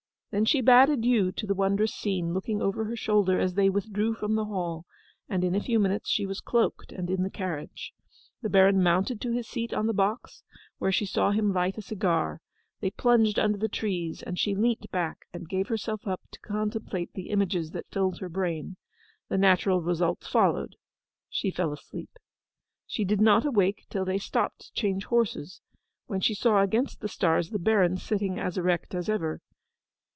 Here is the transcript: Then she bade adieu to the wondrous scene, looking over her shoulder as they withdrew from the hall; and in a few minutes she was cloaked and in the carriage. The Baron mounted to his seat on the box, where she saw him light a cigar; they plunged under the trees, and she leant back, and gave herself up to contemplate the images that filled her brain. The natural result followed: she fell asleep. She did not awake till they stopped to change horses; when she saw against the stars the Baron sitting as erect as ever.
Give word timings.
Then 0.33 0.45
she 0.45 0.61
bade 0.61 0.87
adieu 0.89 1.33
to 1.33 1.45
the 1.45 1.53
wondrous 1.53 1.93
scene, 1.93 2.33
looking 2.33 2.61
over 2.61 2.85
her 2.85 2.95
shoulder 2.95 3.37
as 3.37 3.55
they 3.55 3.69
withdrew 3.69 4.13
from 4.13 4.35
the 4.35 4.45
hall; 4.45 4.85
and 5.27 5.43
in 5.43 5.55
a 5.55 5.59
few 5.61 5.77
minutes 5.77 6.09
she 6.09 6.25
was 6.25 6.39
cloaked 6.39 6.93
and 6.93 7.09
in 7.09 7.23
the 7.23 7.29
carriage. 7.29 7.93
The 8.41 8.49
Baron 8.49 8.81
mounted 8.81 9.19
to 9.19 9.33
his 9.33 9.45
seat 9.45 9.73
on 9.73 9.87
the 9.87 9.93
box, 9.93 10.43
where 10.77 10.89
she 10.89 11.05
saw 11.05 11.31
him 11.31 11.51
light 11.51 11.77
a 11.77 11.81
cigar; 11.81 12.39
they 12.79 12.91
plunged 12.91 13.37
under 13.37 13.57
the 13.57 13.67
trees, 13.67 14.23
and 14.23 14.39
she 14.39 14.55
leant 14.55 14.89
back, 14.89 15.25
and 15.33 15.49
gave 15.49 15.67
herself 15.67 16.07
up 16.07 16.21
to 16.31 16.39
contemplate 16.39 17.11
the 17.13 17.29
images 17.29 17.71
that 17.71 17.91
filled 17.91 18.19
her 18.19 18.29
brain. 18.29 18.77
The 19.27 19.37
natural 19.37 19.81
result 19.81 20.23
followed: 20.23 20.77
she 21.29 21.51
fell 21.51 21.73
asleep. 21.73 22.11
She 22.87 23.03
did 23.03 23.19
not 23.19 23.45
awake 23.45 23.83
till 23.89 24.05
they 24.05 24.17
stopped 24.17 24.61
to 24.61 24.71
change 24.71 25.03
horses; 25.03 25.59
when 26.05 26.21
she 26.21 26.33
saw 26.35 26.61
against 26.61 27.01
the 27.01 27.09
stars 27.09 27.49
the 27.49 27.59
Baron 27.59 27.97
sitting 27.97 28.39
as 28.39 28.57
erect 28.57 28.95
as 28.95 29.09
ever. 29.09 29.41